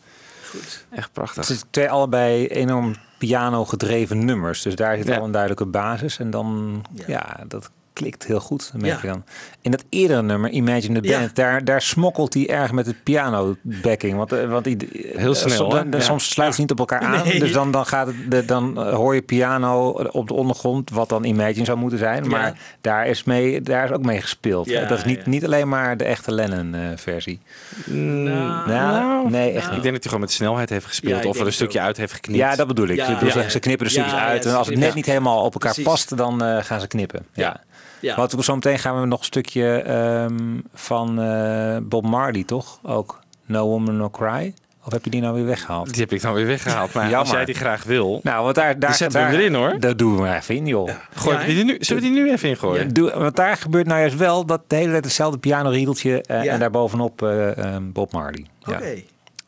[0.49, 0.85] Goed.
[0.89, 1.47] echt prachtig.
[1.47, 4.61] Het is twee allebei enorm piano gedreven nummers.
[4.61, 5.17] Dus daar zit Ja.
[5.17, 6.19] al een duidelijke basis.
[6.19, 7.03] En dan, Ja.
[7.07, 7.69] ja, dat
[7.99, 8.99] klikt heel goed, merk Ja.
[9.01, 9.23] je dan.
[9.61, 11.19] In dat eerdere nummer, Imagine the Ja.
[11.19, 14.17] Band, daar, daar smokkelt hij erg met het piano backing.
[14.17, 14.77] Want, eh, want die,
[15.15, 15.99] Heel snel, Soms, dan- Ja.
[15.99, 17.23] soms sluit het niet op elkaar aan.
[17.27, 17.39] Nee.
[17.39, 21.09] Dus dan, dan, gaat het, de, dan eh, hoor je piano op de ondergrond, wat
[21.09, 22.27] dan Imagine zou moeten zijn.
[22.27, 22.53] Maar Ja.
[22.81, 24.69] daar, is mee, daar is ook mee gespeeld.
[24.69, 25.29] Ja, dat is niet, ja.
[25.29, 27.39] niet alleen maar de echte Lennon-versie.
[27.85, 31.25] Nou, nou, nee, echt Ik denk dat hij gewoon met snelheid heeft gespeeld.
[31.25, 31.85] Of er een stukje ook.
[31.85, 32.39] uit heeft geknipt.
[32.39, 32.95] Ja, dat bedoel ik.
[32.95, 33.49] Ja, Ze- ja.
[33.49, 34.45] ze knippen de stukjes uit.
[34.45, 35.91] En als het net niet helemaal op elkaar Precies.
[35.91, 37.25] past, dan eh, gaan ze knippen.
[37.33, 37.59] Ja.
[37.99, 38.15] Ja.
[38.15, 42.79] Want zo meteen gaan we nog een stukje ehm, van eh, Bob Marley, toch?
[42.83, 44.53] Ook No Woman No Cry.
[44.85, 45.91] Of heb je die nou weer weggehaald?
[45.93, 46.93] Die heb ik dan weer weggehaald.
[46.93, 49.53] Maar als jij die graag wil, Nou, want daar, daar, zetten we daar, hem erin,
[49.53, 49.79] hoor.
[49.79, 50.89] Dat doen we maar even in, joh.
[51.15, 52.93] gooi Ja, die nu, zullen we die nu even ingooien?
[52.93, 56.53] Doe, want daar gebeurt nou juist wel dat de hele tijd hetzelfde pianoriedeltje eh, Ja.
[56.53, 58.45] en daarbovenop eh ehm, Bob Marley.
[58.59, 58.75] Ja.
[58.75, 59.01] Oké.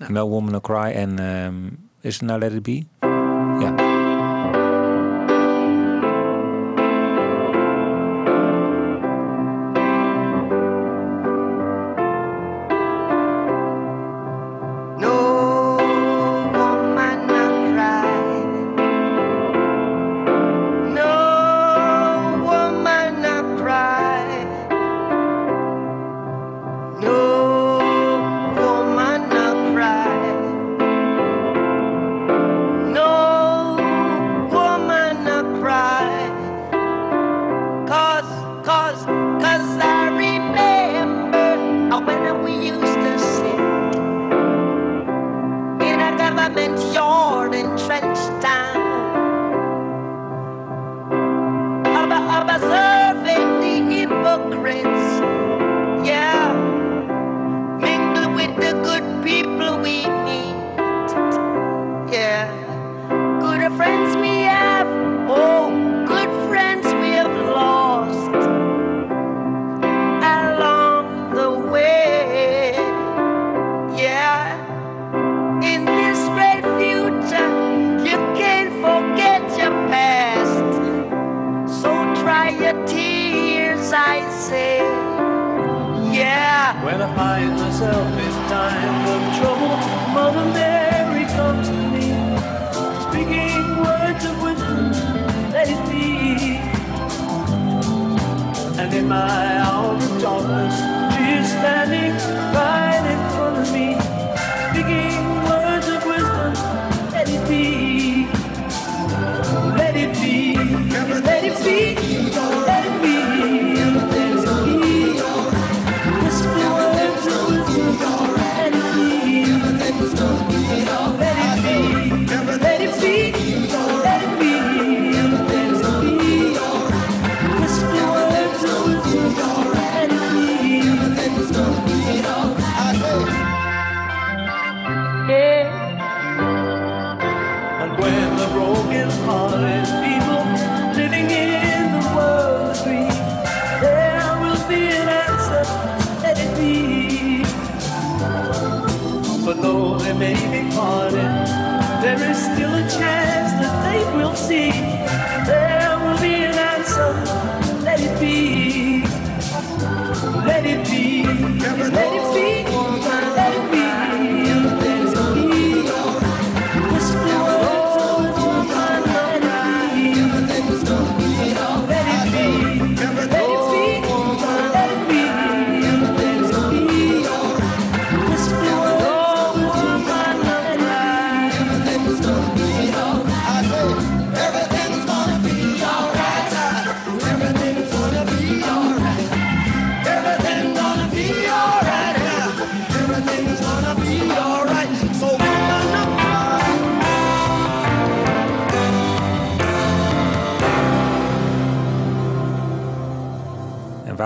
[0.07, 1.55] No Woman No Cry en ehm,
[2.01, 3.09] is het nou Let It Be?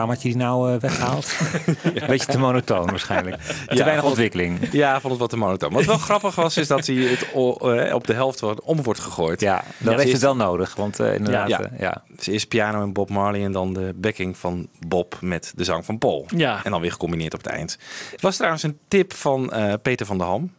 [0.05, 1.35] Waarom had je die nou eh, weggehaald?
[1.83, 3.41] Een beetje te monotoon waarschijnlijk.
[3.41, 4.59] Te Ja, weinig vond- ontwikkeling.
[4.71, 5.73] Ja, vond het wat te monotoon.
[5.73, 8.99] Wat wel grappig was, is dat hij het eh, op de helft wordt- om wordt
[8.99, 9.41] gegooid.
[9.41, 10.75] Ja, dat Ja, heeft het wel nodig.
[10.75, 11.69] Want eh, inderdaad, Ja.
[11.79, 12.03] ja.
[12.15, 15.85] Dus eerst piano en Bob Marley en dan de backing van Bob met de zang
[15.85, 16.25] van Paul.
[16.35, 16.63] Ja.
[16.63, 17.77] En dan weer gecombineerd op het eind.
[18.11, 20.51] Het was trouwens een tip van eh, Peter van der Ham.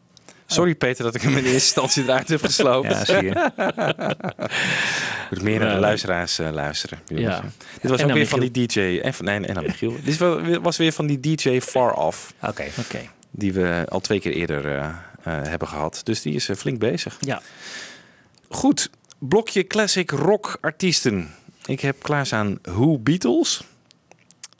[0.46, 2.90] Sorry Peter dat ik hem in eerste instantie eruit heb geslopen.
[2.90, 3.50] ja, zie je.
[5.30, 6.98] moet meer naar de luisteraars eh, luisteren.
[7.06, 7.44] Ja.
[7.80, 9.00] Dit was En ook weer van die DJ.
[9.02, 9.96] En, van, nee, en dan Michiel.
[10.04, 12.34] Dit was- was weer van die DJ Far Off.
[12.42, 12.64] Oké.
[12.78, 13.00] Oké.
[13.30, 16.00] Die we al twee keer eerder eh, eh, hebben gehad.
[16.04, 17.16] Dus die is flink bezig.
[17.20, 17.42] Ja.
[18.48, 21.30] Goed, blokje classic rock artiesten.
[21.64, 23.64] Ik heb klaarstaan Who Beatles.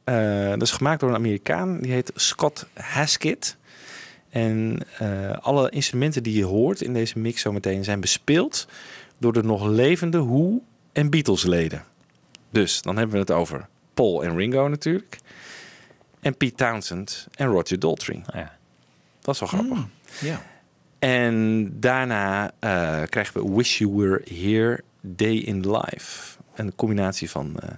[0.05, 1.81] Eh, dat is gemaakt door een Amerikaan.
[1.81, 3.57] Die heet Scott Haskett.
[4.37, 8.69] En eh, alle instrumenten die je hoort in deze mix zometeen zijn bespeeld
[9.19, 10.63] door de nog levende Who
[10.93, 11.85] en Beatles leden.
[12.51, 15.19] Dus dan hebben we het over Paul en Ringo natuurlijk.
[16.21, 18.23] En Pete Townsend en Roger Daltrey.
[18.33, 18.57] Ja.
[19.21, 19.87] Dat is wel grappig.
[20.21, 20.43] Ja.
[20.99, 26.39] En daarna eh, krijgen we Wish You Were Here Day in Life.
[26.55, 27.69] Een combinatie van eh,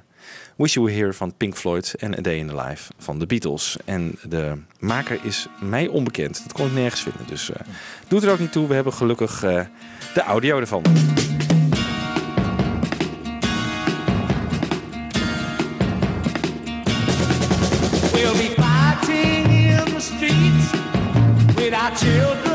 [0.59, 3.27] Wish You Were Here van Pink Floyd en A Day in the Life van de
[3.27, 3.77] Beatles.
[3.85, 6.43] En de maker is mij onbekend.
[6.43, 7.27] Dat kon ik nergens vinden.
[7.27, 7.61] Dus eh
[8.09, 8.69] doet er ook niet toe.
[8.69, 9.61] We hebben gelukkig eh,
[10.15, 10.83] de audio ervan.
[18.13, 20.71] We'll be fighting in the streets
[21.55, 22.48] with our children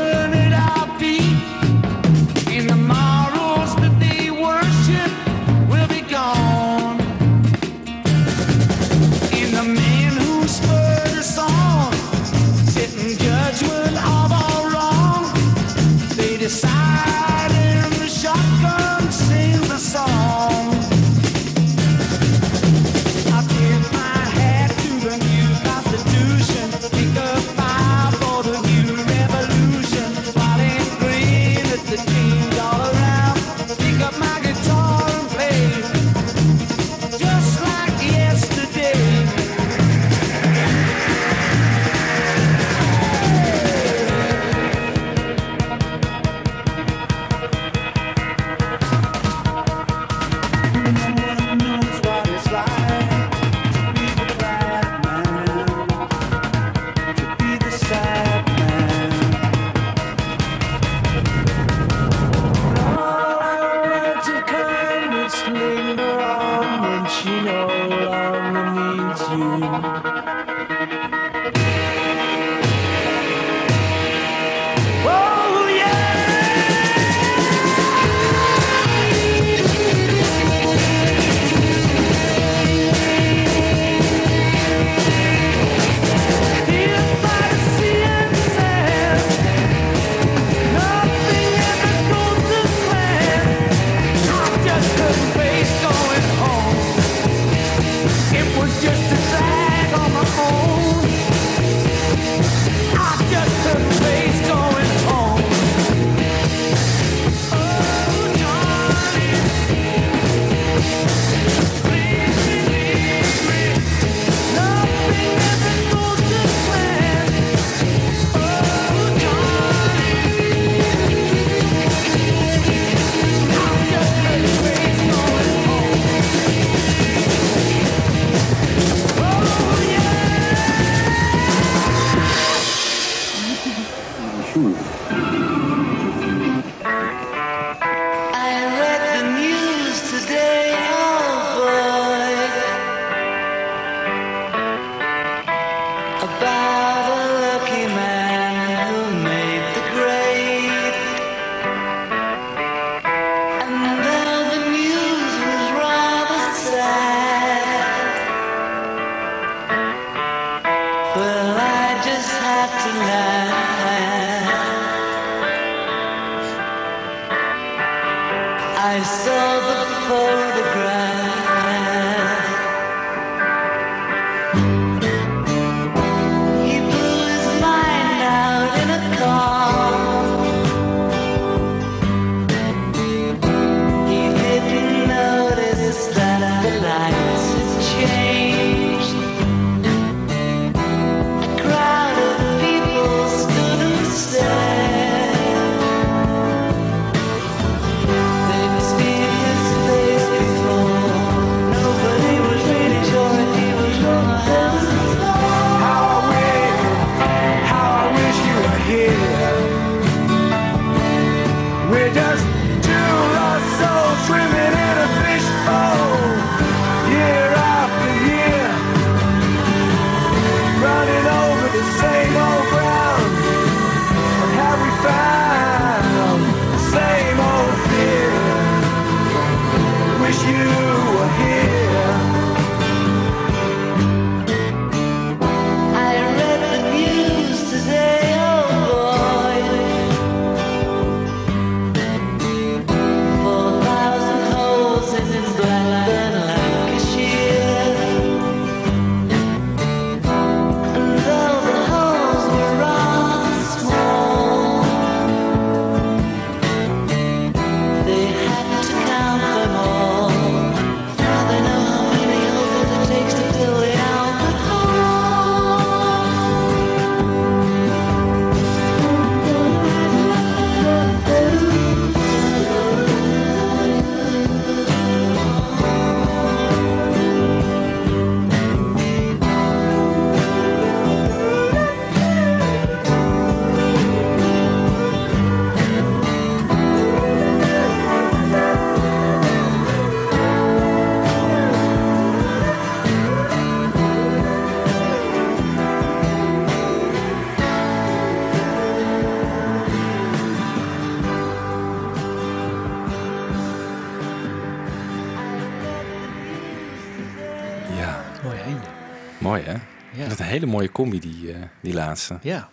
[310.84, 312.38] mooie combi die, eh, die laatste.
[312.42, 312.68] Ja,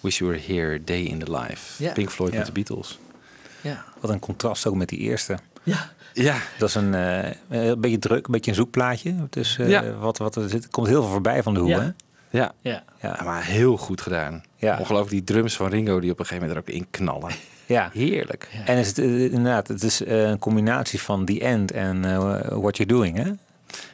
[0.00, 1.82] Wish You Were Here, Day in the Life.
[1.82, 1.92] Ja.
[1.92, 2.38] Pink Floyd Ja.
[2.38, 2.98] met de Beatles.
[3.60, 3.84] ja.
[4.00, 5.38] Wat een contrast ook met die eerste.
[5.62, 9.14] Ja, Ja, Dat is een, eh, een beetje druk, een beetje een zoekplaatje.
[9.30, 9.92] Dus eh, Ja.
[9.92, 11.68] wat, wat er zit, komt heel veel voorbij van de hoe.
[11.68, 11.80] Ja.
[11.80, 11.90] Hè?
[12.38, 12.52] ja.
[12.60, 12.82] ja.
[13.02, 13.20] Ja.
[13.24, 14.42] Maar heel goed gedaan.
[14.56, 14.78] Ja.
[14.78, 17.30] Ongelooflijk die drums van Ringo die op een gegeven moment er ook in knallen.
[17.66, 17.90] Ja.
[17.92, 18.48] Heerlijk.
[18.64, 22.76] En is het, inderdaad, het is eh, een combinatie van The End en eh, What
[22.76, 23.30] You're Doing, hè?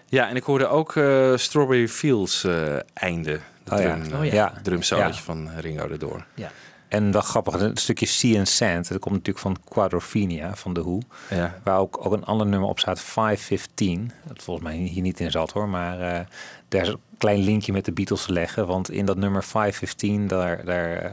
[0.08, 3.40] Ja, en ik hoorde ook eh, Strawberry Fields eh, einde.
[3.64, 3.96] De Oh ja.
[4.02, 4.30] drum, Oh ja.
[4.30, 4.52] eh, Ja.
[4.62, 5.20] drumsolootje Ja.
[5.22, 6.24] van Ringo erdoor.
[6.34, 6.50] ja.
[6.88, 8.88] En wel grappig, een stukje Sea and Sand.
[8.88, 10.98] Dat komt natuurlijk van Quadrophenia, van de Who.
[11.30, 11.58] Ja.
[11.64, 14.10] Waar ook, ook een ander nummer op staat, 515.
[14.26, 15.68] Dat volgens mij hier niet in zat hoor.
[15.68, 16.20] Maar eh,
[16.68, 18.66] daar is een klein linkje met de Beatles te leggen.
[18.66, 21.10] Want in dat nummer 515, daar, daar eh,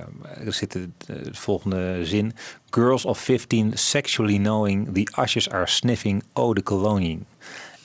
[0.47, 2.33] zit de, de volgende zin.
[2.69, 7.17] Girls of 15 sexually knowing the ushers are sniffing eau de cologne.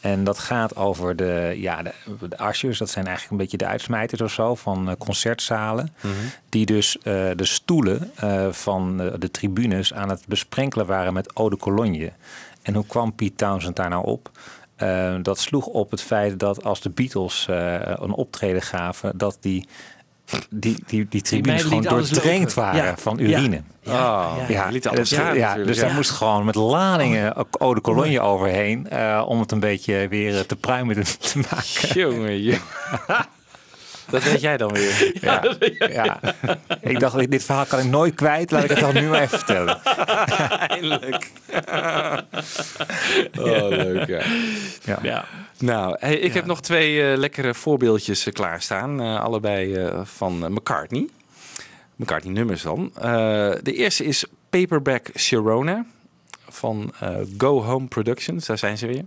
[0.00, 1.92] En dat gaat over de, ja, de,
[2.28, 2.78] de ushers.
[2.78, 5.94] Dat zijn eigenlijk een beetje de uitsmijters of zo van eh, concertzalen.
[6.48, 7.02] Die dus eh,
[7.36, 12.12] de stoelen eh, van de tribunes aan het besprenkelen waren met eau de cologne.
[12.62, 14.30] En hoe kwam Pete Townsend daar nou op?
[15.22, 19.68] Dat sloeg op het feit dat als de Beatles een optreden gaven, dat die,
[20.50, 22.96] die, die, die tribunes gewoon doordrenkt waren Ja.
[22.96, 23.38] van Ja.
[23.38, 23.62] urine.
[23.82, 25.84] Ja, Ja, liet alles gaan ja, dus ja.
[25.86, 30.34] daar moest gewoon met ladingen eau de cologne overheen eh, om het een beetje weer
[30.38, 32.00] eh, te pruimen te maken.
[32.00, 32.60] Jongen, jongen.
[34.10, 35.12] Dat weet jij dan weer.
[35.20, 35.42] Ja,
[35.78, 36.20] ja.
[36.80, 38.50] Ik dacht, dit verhaal kan ik nooit kwijt.
[38.50, 39.80] Laat ik het dan nu maar even vertellen.
[40.68, 41.30] Eindelijk.
[43.38, 44.22] Oh, leuk, ja.
[44.84, 44.98] Ja.
[45.02, 45.24] ja.
[45.58, 49.00] Nou, hey, ik heb nog twee eh, lekkere voorbeeldjes eh, klaarstaan.
[49.00, 51.08] Eh, allebei eh, van McCartney.
[51.96, 52.90] McCartney nummers dan.
[52.94, 53.02] Eh,
[53.62, 55.84] de eerste is Paperback Sharona
[56.48, 58.46] van eh, Go Home Productions.
[58.46, 59.04] Daar zijn ze weer.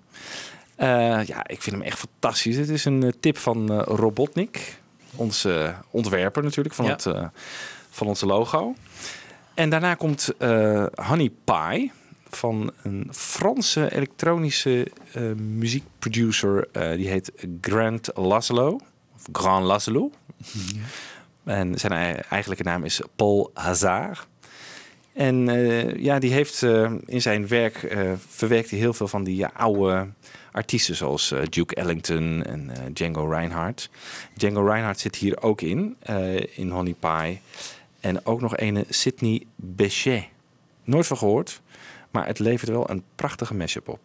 [0.75, 0.87] Eh,
[1.25, 2.55] ja, ik vind hem echt fantastisch.
[2.57, 4.81] Het is een tip van eh, Robotnik.
[5.15, 6.91] Onze ontwerper natuurlijk van, Ja.
[6.91, 7.27] het, eh,
[7.89, 8.75] van onze logo.
[9.53, 11.91] En daarna komt eh, Honey Pie
[12.29, 16.67] van een Franse elektronische eh, muziekproducer.
[16.97, 18.79] die heet Grant Laszlo.
[19.15, 20.11] Of Grand Laszlo.
[21.43, 24.27] En zijn ei- eigenlijke naam is Paul Hazard.
[25.13, 25.45] En
[26.01, 26.61] ja, die heeft
[27.05, 27.95] in zijn werk
[28.29, 30.07] verwerkt hij heel veel van die oude
[30.53, 33.89] artiesten zoals eh, Duke Ellington en eh, Django Reinhardt.
[34.35, 37.41] Django Reinhardt zit hier ook in, eh, in Honey Pie.
[37.99, 40.23] En ook nog een Sydney Bechet.
[40.83, 41.61] Nooit van gehoord,
[42.11, 43.99] maar het levert wel een prachtige mashup op.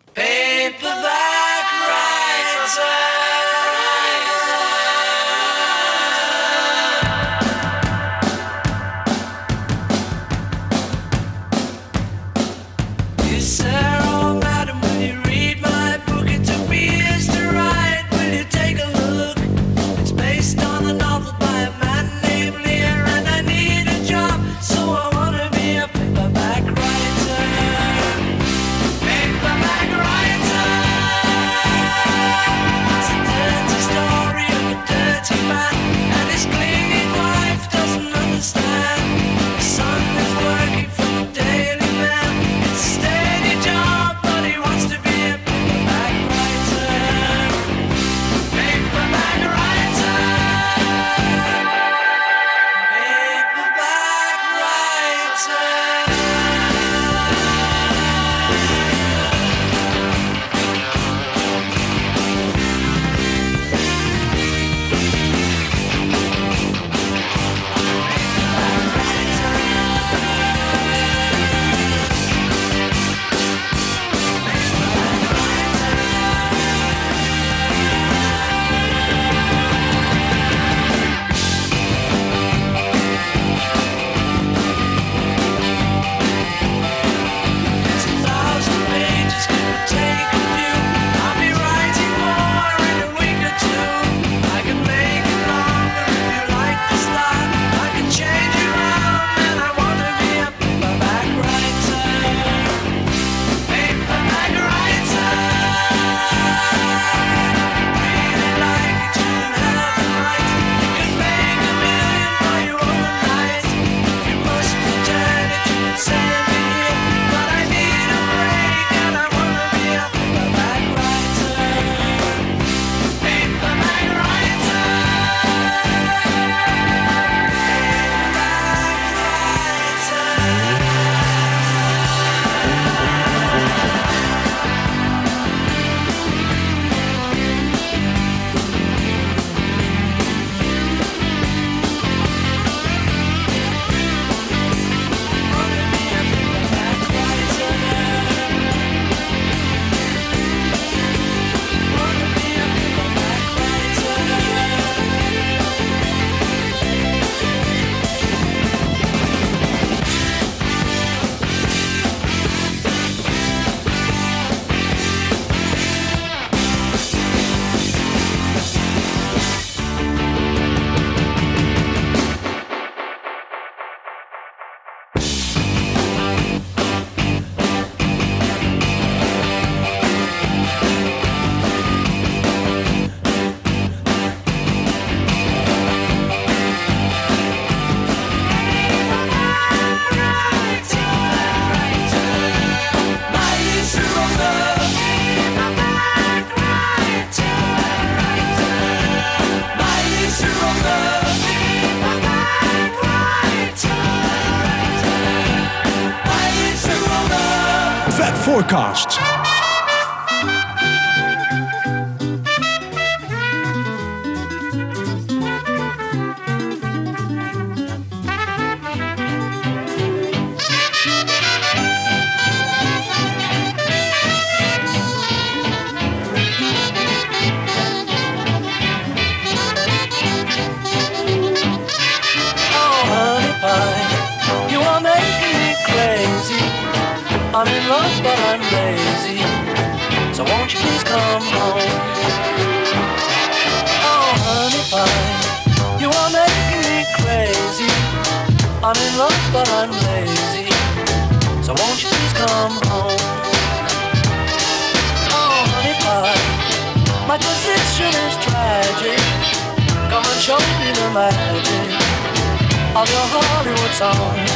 [263.98, 264.47] song.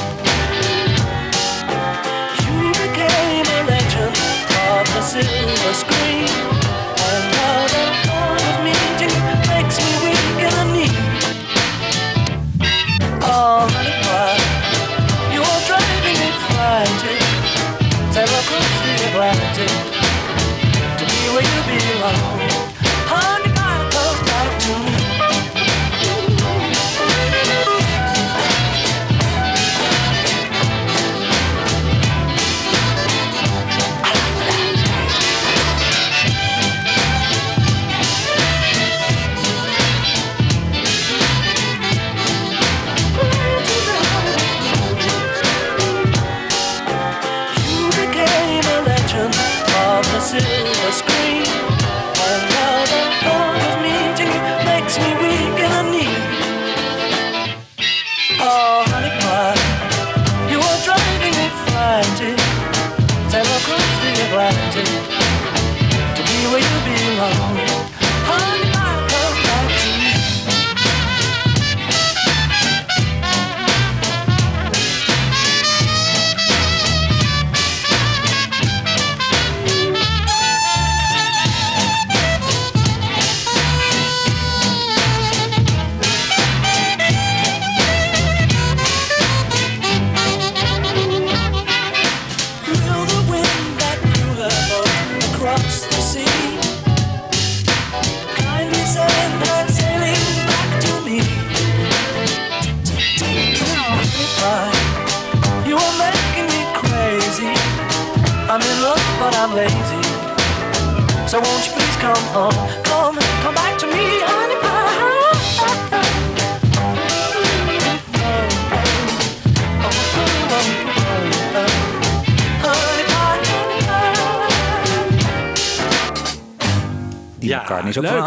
[58.55, 58.92] Oh,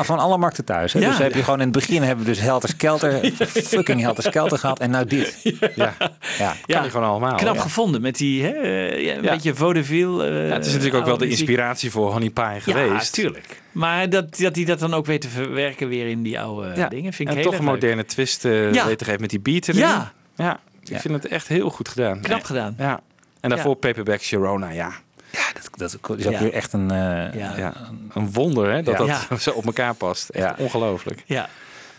[0.06, 0.93] van, alle markten thuis.
[0.93, 0.99] Hè?
[0.99, 1.08] Ja.
[1.10, 3.32] Dus heb je gewoon in het begin hebben we dus Helter Skelter,
[3.74, 4.80] fucking Helter Skelter gehad.
[4.80, 5.39] En nou dit.
[5.76, 5.93] Ja,
[6.38, 6.56] Ja.
[6.68, 7.36] kan je gewoon allemaal.
[7.36, 7.62] Knap ja.
[7.62, 9.32] gevonden met die, hè, eh, een Ja.
[9.32, 10.26] beetje vaudeville.
[10.28, 13.16] eh, Ja, het is natuurlijk ook wel de inspiratie voor Honey Pie geweest.
[13.16, 13.62] Ja, tuurlijk.
[13.72, 16.88] Maar dat, dat hij dat dan ook weet te verwerken weer in die oude Ja.
[16.88, 17.70] dingen, vind ik en toch een leuk.
[17.70, 18.84] moderne twist eh Ja.
[18.84, 19.80] weten te geven met die beat erin.
[19.82, 20.12] Ja.
[20.36, 20.60] ja.
[20.82, 20.99] Ik Ja.
[20.99, 22.22] vind het echt heel goed gedaan.
[22.22, 22.76] Knap gedaan.
[22.78, 22.99] Ja.
[23.39, 24.91] En daarvoor Paperback Sharona, ja.
[25.38, 26.39] Ja, dat, dat is ook Ja.
[26.39, 26.91] weer echt een...
[26.91, 27.73] eh, Ja.
[28.13, 29.21] Een wonder hè, dat Ja.
[29.29, 30.29] dat zo op elkaar past.
[30.29, 30.63] Echt Ja.
[30.63, 31.23] ongelooflijk.
[31.25, 31.49] Ja.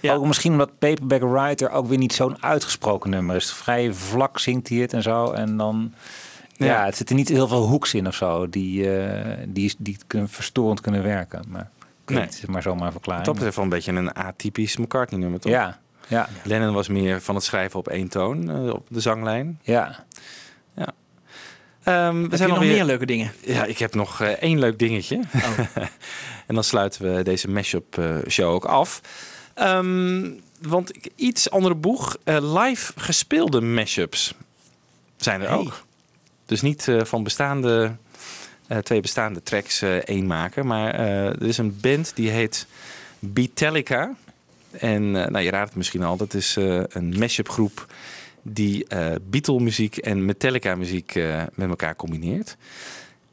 [0.01, 0.15] Ja.
[0.15, 3.53] Ook misschien omdat Paperback Writer ook weer niet zo'n uitgesproken nummer is.
[3.53, 5.31] Vrij vlak zingt hij het en zo.
[5.33, 5.93] En dan...
[6.57, 6.85] Ja, Ja.
[6.85, 8.49] het zitten niet heel veel hoeks in of zo.
[8.49, 11.43] Die, eh, die, die kunnen verstorend kunnen werken.
[11.49, 11.71] Maar
[12.07, 12.21] Nee.
[12.21, 13.25] het is maar zomaar verklaring.
[13.25, 15.53] Dat betreft wel een beetje een atypisch McCartney nummer, toch?
[15.53, 15.79] Ja,
[16.09, 19.59] ja, Lennon was meer van het schrijven op één toon, eh, op de zanglijn.
[19.63, 20.05] ja.
[21.87, 23.33] Ehm, we Heb je zijn nog meer leuke dingen?
[23.45, 25.21] Ja, ik heb nog eh, één leuk dingetje.
[25.35, 25.59] Oh.
[26.47, 29.01] en dan sluiten we deze mashup eh show ook af.
[29.55, 30.31] Ehm,
[30.61, 32.17] want iets andere boeg.
[32.25, 34.35] eh, live gespeelde mashups
[35.17, 35.57] zijn er Hey.
[35.59, 35.85] ook.
[36.47, 37.97] Dus niet van bestaande,
[38.83, 40.67] twee bestaande tracks één maken.
[40.67, 42.67] Maar er is een band die heet
[43.19, 44.15] Beatallica.
[44.71, 46.17] En nou, je raadt het misschien al.
[46.17, 46.57] Dat is
[46.89, 47.87] een mashup groep
[48.53, 52.57] die eh Beatle muziek en Metallica muziek eh, met elkaar combineert.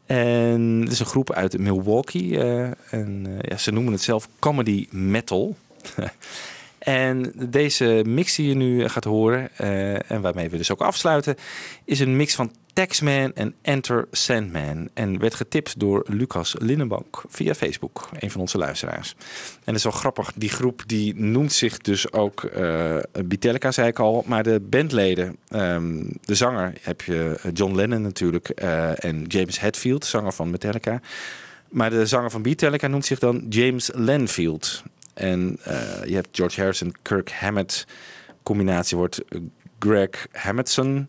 [0.06, 2.40] En het is een groep uit Milwaukee.
[2.40, 5.58] eh, en ja, ze noemen het zelf comedy metal.
[6.80, 9.58] en deze mix die je nu gaat horen,
[10.08, 11.36] en waarmee we dus ook afsluiten,
[11.86, 14.90] is een mix van Taxman en Enter Sandman.
[14.94, 19.16] En werd getipt door Lucas Linnenbank via Facebook, een van onze luisteraars.
[19.54, 23.88] En dat is wel grappig, die groep die noemt zich dus ook eh Beatallica, zei
[23.88, 24.24] ik al.
[24.28, 30.06] Maar de bandleden, ehm, de zanger heb je John Lennon natuurlijk eh, en James Hetfield,
[30.06, 31.02] zanger van Metallica.
[31.70, 34.84] Maar de zanger van Beatallica noemt zich dan James Lenfield.
[35.14, 37.88] En eh, je hebt George Harrison, Kirk Hammett.
[38.44, 39.40] Combinatie wordt eh,
[39.80, 41.08] Greg Hamilton.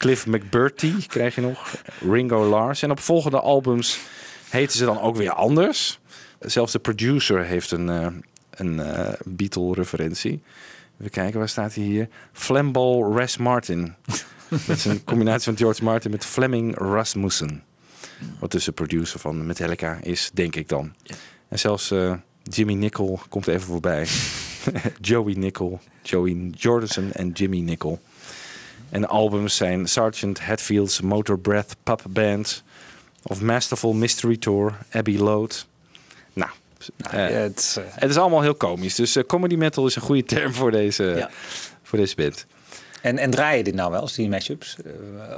[0.00, 1.74] Cliff McBurty krijg je nog.
[2.00, 2.82] Ringo Lars.
[2.82, 4.00] En op volgende albums
[4.48, 6.00] heten ze dan ook weer anders.
[6.38, 8.06] Zelfs de producer heeft een, eh,
[8.50, 10.42] een eh, Beatle-referentie.
[10.98, 12.08] Even kijken, waar staat hij hier?
[12.32, 13.94] Flamball Ras Martin.
[14.66, 17.62] Dat is een combinatie van George Martin met Fleming Rasmussen.
[18.38, 20.94] Wat dus de producer van Metallica is, denk ik dan.
[21.48, 24.06] En zelfs eh, Jimmy Nickel komt even voorbij.
[25.00, 28.00] Joey Nickel, Joey Jordison en Jimmy Nickel.
[28.90, 32.62] En de albums zijn Sergeant Hatfield's Motor Breath Pup Band...
[33.22, 35.66] of Masterful Mystery Tour, Abbey Load.
[36.32, 36.50] Nou,
[37.10, 38.94] eh, het is, eh, het is allemaal heel komisch.
[38.94, 41.30] Dus eh, comedy metal is een goede term voor deze, Ja.
[41.82, 42.46] voor deze band.
[43.02, 44.76] En, en draai je dit nou wel eens, die mashups?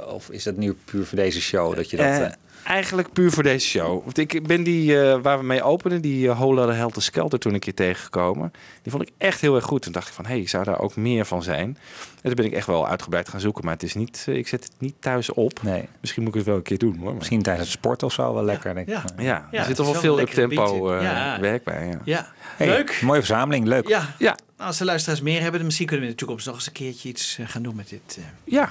[0.07, 2.35] Of is dat nu puur voor deze show dat je dat...
[2.63, 4.03] Eigenlijk puur voor deze show.
[4.03, 7.53] Want ik ben die eh, waar we mee openen, die uh, Hola Helter Skelter toen
[7.53, 8.51] een keer tegengekomen.
[8.81, 9.81] Die vond ik echt heel erg goed.
[9.81, 11.77] Toen dacht ik van, hé, hey, zou daar ook meer van zijn?
[12.15, 13.63] En toen ben ik echt wel uitgebreid gaan zoeken.
[13.65, 15.61] Maar het is niet, eh, ik zet het niet thuis op.
[15.63, 17.03] nee, Misschien moet ik het wel een keer doen hoor.
[17.05, 18.73] Maar- misschien tijdens het sport of zo wel lekker.
[18.73, 18.93] Denk ik.
[18.93, 19.03] Ja.
[19.17, 21.37] Ja, Ja, er zit toch wel veel up-tempo eh, Ja.
[21.39, 21.87] werk bij.
[21.87, 21.99] Ja.
[22.03, 22.99] Ja, Hey, leuk.
[23.01, 23.87] Mooie verzameling, leuk.
[23.87, 26.55] Ja, ja, als de luisteraars meer hebben, dan misschien kunnen we in de toekomst nog
[26.55, 28.17] eens een keertje iets gaan doen met dit.
[28.19, 28.23] eh.
[28.43, 28.69] ja,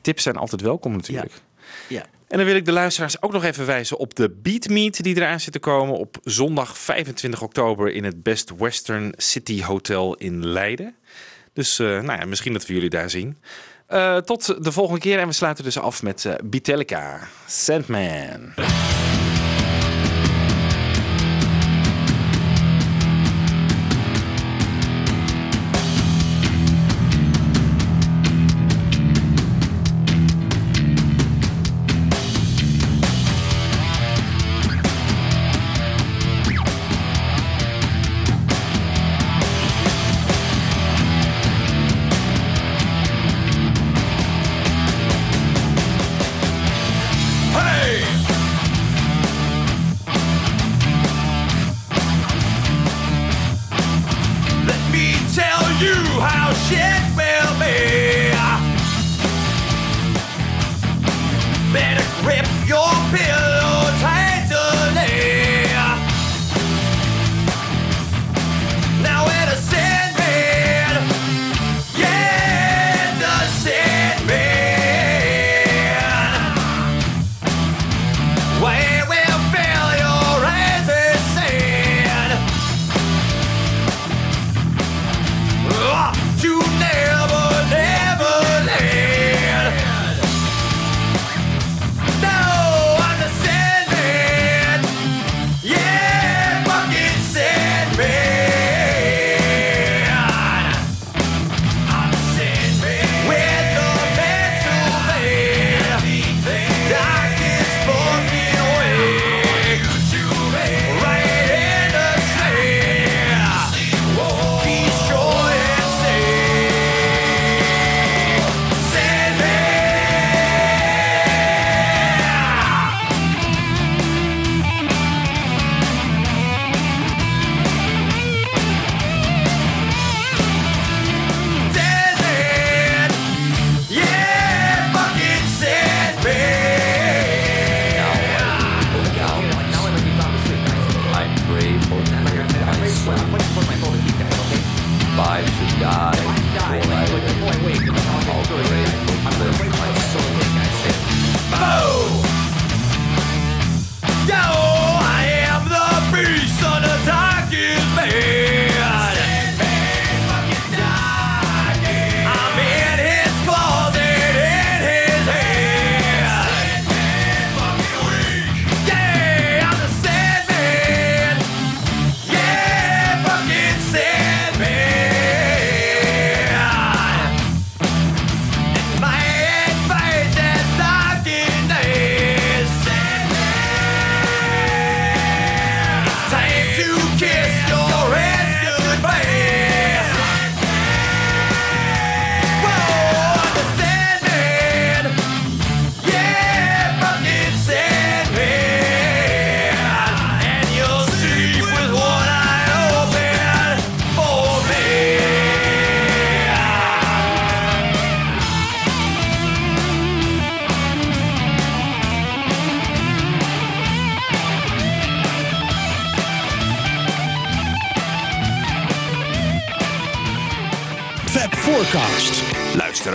[0.00, 1.32] tips zijn altijd welkom natuurlijk.
[1.88, 2.06] Ja.
[2.28, 5.16] En dan wil ik de luisteraars ook nog even wijzen op de Beat Meet die
[5.16, 10.46] eraan zit te komen op zondag 25 oktober in het Best Western City Hotel in
[10.46, 10.94] Leiden.
[11.52, 13.38] Dus eh, nou ja, misschien dat we jullie daar zien.
[13.86, 18.52] Eh, tot de volgende keer en we sluiten dus af met eh Beatallica, Sandman.